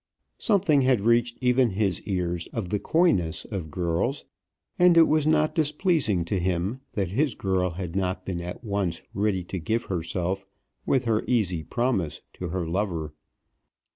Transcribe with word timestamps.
Something 0.39 0.81
had 0.81 0.99
reached 1.01 1.37
even 1.41 1.69
his 1.69 2.01
ears 2.07 2.47
of 2.53 2.69
the 2.69 2.79
coyness 2.79 3.45
of 3.45 3.69
girls, 3.69 4.25
and 4.79 4.97
it 4.97 5.03
was 5.03 5.27
not 5.27 5.53
displeasing 5.53 6.25
to 6.25 6.39
him 6.39 6.81
that 6.93 7.09
his 7.09 7.35
girl 7.35 7.69
had 7.69 7.95
not 7.95 8.25
been 8.25 8.41
at 8.41 8.63
once 8.63 9.03
ready 9.13 9.43
to 9.43 9.59
give 9.59 9.83
herself 9.83 10.43
with 10.87 11.03
her 11.03 11.23
easy 11.27 11.61
promise 11.61 12.21
to 12.33 12.47
her 12.49 12.65
lover. 12.65 13.13